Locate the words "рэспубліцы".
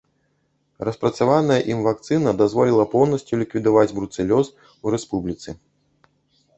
4.99-5.49